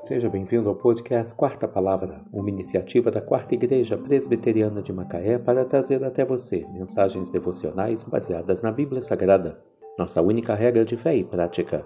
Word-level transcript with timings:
Seja 0.00 0.28
bem-vindo 0.28 0.68
ao 0.68 0.74
podcast 0.74 1.34
Quarta 1.34 1.66
Palavra, 1.66 2.20
uma 2.30 2.50
iniciativa 2.50 3.10
da 3.10 3.20
Quarta 3.20 3.54
Igreja 3.54 3.96
Presbiteriana 3.96 4.82
de 4.82 4.92
Macaé 4.92 5.38
para 5.38 5.64
trazer 5.64 6.04
até 6.04 6.22
você 6.22 6.66
mensagens 6.70 7.30
devocionais 7.30 8.04
baseadas 8.04 8.60
na 8.60 8.70
Bíblia 8.70 9.00
Sagrada, 9.00 9.58
nossa 9.98 10.20
única 10.20 10.54
regra 10.54 10.84
de 10.84 10.98
fé 10.98 11.16
e 11.16 11.24
prática. 11.24 11.84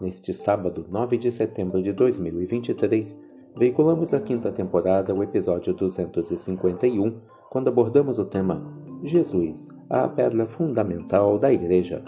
Neste 0.00 0.32
sábado, 0.32 0.86
9 0.88 1.18
de 1.18 1.32
setembro 1.32 1.82
de 1.82 1.92
2023, 1.92 3.20
veiculamos 3.56 4.10
da 4.10 4.20
quinta 4.20 4.52
temporada 4.52 5.12
o 5.12 5.22
episódio 5.22 5.74
251, 5.74 7.20
quando 7.50 7.68
abordamos 7.68 8.18
o 8.18 8.24
tema 8.24 8.62
Jesus, 9.02 9.68
a 9.90 10.06
pedra 10.06 10.46
fundamental 10.46 11.36
da 11.36 11.52
Igreja. 11.52 12.00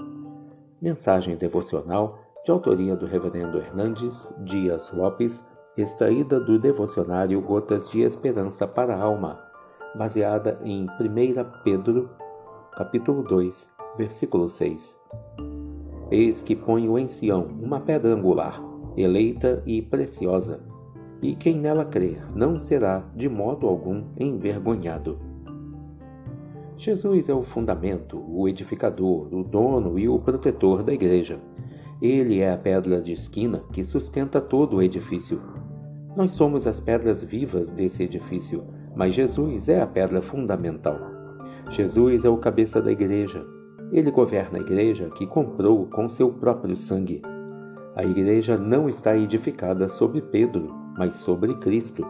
Mensagem 0.80 1.36
devocional 1.36 2.25
de 2.46 2.52
autoria 2.52 2.94
do 2.94 3.06
Reverendo 3.06 3.58
Hernandes 3.58 4.32
Dias 4.44 4.92
Lopes, 4.92 5.44
extraída 5.76 6.38
do 6.38 6.60
devocionário 6.60 7.40
Gotas 7.40 7.88
de 7.88 8.02
Esperança 8.02 8.68
para 8.68 8.94
a 8.94 9.02
Alma, 9.02 9.40
baseada 9.96 10.56
em 10.62 10.84
1 10.84 10.86
Pedro, 11.64 12.08
capítulo 12.76 13.24
2, 13.24 13.68
versículo 13.98 14.48
6. 14.48 14.96
Eis 16.08 16.40
que 16.40 16.54
ponho 16.54 16.96
em 16.96 17.08
Sião 17.08 17.48
uma 17.60 17.80
pedra 17.80 18.14
angular, 18.14 18.62
eleita 18.96 19.60
e 19.66 19.82
preciosa, 19.82 20.60
e 21.20 21.34
quem 21.34 21.58
nela 21.58 21.84
crer 21.84 22.24
não 22.32 22.60
será 22.60 23.02
de 23.16 23.28
modo 23.28 23.66
algum 23.66 24.04
envergonhado. 24.16 25.18
Jesus 26.76 27.28
é 27.28 27.34
o 27.34 27.42
fundamento, 27.42 28.22
o 28.24 28.46
edificador, 28.46 29.34
o 29.34 29.42
dono 29.42 29.98
e 29.98 30.08
o 30.08 30.20
protetor 30.20 30.84
da 30.84 30.92
igreja 30.92 31.40
ele 32.00 32.40
é 32.40 32.52
a 32.52 32.58
pedra 32.58 33.00
de 33.00 33.12
esquina 33.12 33.62
que 33.72 33.84
sustenta 33.84 34.40
todo 34.40 34.76
o 34.76 34.82
edifício. 34.82 35.40
Nós 36.14 36.32
somos 36.32 36.66
as 36.66 36.78
pedras 36.78 37.22
vivas 37.22 37.70
desse 37.70 38.02
edifício, 38.02 38.64
mas 38.94 39.14
Jesus 39.14 39.68
é 39.68 39.80
a 39.80 39.86
pedra 39.86 40.20
fundamental. 40.20 40.98
Jesus 41.70 42.24
é 42.24 42.28
o 42.28 42.36
cabeça 42.36 42.82
da 42.82 42.92
igreja. 42.92 43.44
Ele 43.90 44.10
governa 44.10 44.58
a 44.58 44.60
igreja 44.60 45.08
que 45.16 45.26
comprou 45.26 45.86
com 45.86 46.08
seu 46.08 46.30
próprio 46.30 46.76
sangue. 46.76 47.22
A 47.94 48.04
igreja 48.04 48.58
não 48.58 48.88
está 48.88 49.16
edificada 49.16 49.88
sobre 49.88 50.20
Pedro, 50.20 50.74
mas 50.98 51.16
sobre 51.16 51.54
Cristo. 51.56 52.06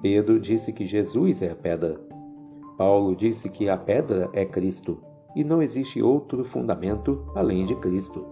Pedro 0.00 0.38
disse 0.38 0.72
que 0.72 0.86
Jesus 0.86 1.42
é 1.42 1.50
a 1.50 1.56
pedra. 1.56 2.00
Paulo 2.78 3.16
disse 3.16 3.48
que 3.48 3.68
a 3.68 3.76
pedra 3.76 4.28
é 4.32 4.44
Cristo 4.44 5.00
e 5.34 5.42
não 5.42 5.60
existe 5.62 6.02
outro 6.02 6.44
fundamento 6.44 7.24
além 7.34 7.66
de 7.66 7.74
Cristo. 7.76 8.24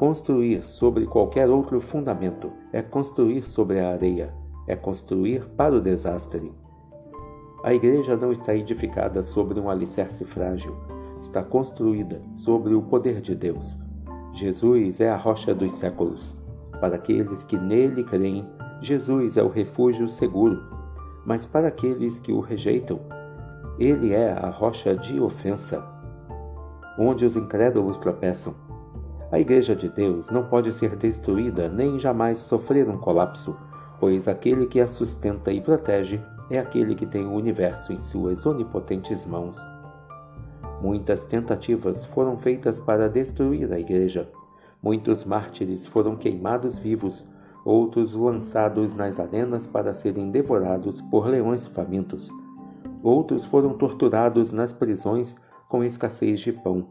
Construir 0.00 0.64
sobre 0.64 1.04
qualquer 1.04 1.50
outro 1.50 1.78
fundamento 1.78 2.50
é 2.72 2.80
construir 2.80 3.46
sobre 3.46 3.80
a 3.80 3.90
areia, 3.90 4.32
é 4.66 4.74
construir 4.74 5.44
para 5.58 5.74
o 5.74 5.80
desastre. 5.82 6.50
A 7.62 7.74
igreja 7.74 8.16
não 8.16 8.32
está 8.32 8.54
edificada 8.54 9.22
sobre 9.22 9.60
um 9.60 9.68
alicerce 9.68 10.24
frágil, 10.24 10.74
está 11.20 11.42
construída 11.42 12.18
sobre 12.32 12.72
o 12.72 12.80
poder 12.80 13.20
de 13.20 13.34
Deus. 13.34 13.76
Jesus 14.32 15.02
é 15.02 15.10
a 15.10 15.18
rocha 15.18 15.54
dos 15.54 15.74
séculos. 15.74 16.34
Para 16.80 16.96
aqueles 16.96 17.44
que 17.44 17.58
nele 17.58 18.02
creem, 18.02 18.48
Jesus 18.80 19.36
é 19.36 19.42
o 19.42 19.50
refúgio 19.50 20.08
seguro, 20.08 20.62
mas 21.26 21.44
para 21.44 21.68
aqueles 21.68 22.18
que 22.18 22.32
o 22.32 22.40
rejeitam, 22.40 23.00
ele 23.78 24.14
é 24.14 24.32
a 24.32 24.48
rocha 24.48 24.96
de 24.96 25.20
ofensa, 25.20 25.86
onde 26.98 27.26
os 27.26 27.36
incrédulos 27.36 27.98
tropeçam 27.98 28.69
a 29.32 29.38
Igreja 29.38 29.76
de 29.76 29.88
Deus 29.88 30.28
não 30.28 30.44
pode 30.46 30.74
ser 30.74 30.96
destruída 30.96 31.68
nem 31.68 31.98
jamais 31.98 32.38
sofrer 32.38 32.88
um 32.88 32.98
colapso, 32.98 33.56
pois 34.00 34.26
aquele 34.26 34.66
que 34.66 34.80
a 34.80 34.88
sustenta 34.88 35.52
e 35.52 35.60
protege 35.60 36.20
é 36.50 36.58
aquele 36.58 36.96
que 36.96 37.06
tem 37.06 37.24
o 37.24 37.34
universo 37.34 37.92
em 37.92 38.00
suas 38.00 38.44
onipotentes 38.44 39.24
mãos. 39.24 39.64
Muitas 40.82 41.24
tentativas 41.24 42.04
foram 42.06 42.36
feitas 42.38 42.80
para 42.80 43.08
destruir 43.08 43.72
a 43.72 43.78
Igreja. 43.78 44.28
Muitos 44.82 45.24
mártires 45.24 45.86
foram 45.86 46.16
queimados 46.16 46.76
vivos, 46.76 47.28
outros 47.64 48.14
lançados 48.14 48.94
nas 48.94 49.20
arenas 49.20 49.66
para 49.66 49.94
serem 49.94 50.30
devorados 50.30 51.00
por 51.02 51.26
leões 51.26 51.66
famintos. 51.66 52.30
Outros 53.02 53.44
foram 53.44 53.74
torturados 53.74 54.50
nas 54.52 54.72
prisões 54.72 55.36
com 55.68 55.84
escassez 55.84 56.40
de 56.40 56.52
pão. 56.52 56.88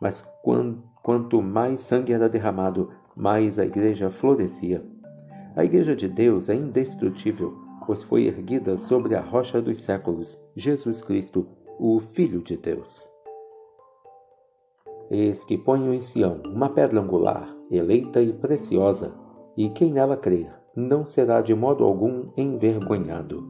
Mas 0.00 0.26
quando 0.42 0.82
Quanto 1.06 1.40
mais 1.40 1.82
sangue 1.82 2.12
era 2.12 2.28
derramado, 2.28 2.90
mais 3.14 3.60
a 3.60 3.64
igreja 3.64 4.10
florescia. 4.10 4.84
A 5.54 5.64
igreja 5.64 5.94
de 5.94 6.08
Deus 6.08 6.48
é 6.48 6.54
indestrutível, 6.56 7.54
pois 7.86 8.02
foi 8.02 8.26
erguida 8.26 8.76
sobre 8.76 9.14
a 9.14 9.20
rocha 9.20 9.62
dos 9.62 9.82
séculos, 9.82 10.36
Jesus 10.56 11.00
Cristo, 11.00 11.46
o 11.78 12.00
Filho 12.00 12.42
de 12.42 12.56
Deus. 12.56 13.08
Eis 15.08 15.44
que 15.44 15.56
ponho 15.56 15.94
em 15.94 16.00
Sião 16.00 16.40
uma 16.48 16.70
pedra 16.70 17.00
angular, 17.00 17.54
eleita 17.70 18.20
e 18.20 18.32
preciosa, 18.32 19.14
e 19.56 19.70
quem 19.70 19.92
nela 19.92 20.16
crer 20.16 20.52
não 20.74 21.04
será 21.04 21.40
de 21.40 21.54
modo 21.54 21.84
algum 21.84 22.32
envergonhado. 22.36 23.48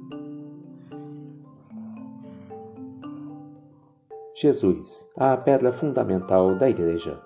Jesus, 4.34 5.08
a 5.16 5.34
pedra 5.38 5.72
fundamental 5.72 6.54
da 6.58 6.68
Igreja. 6.68 7.25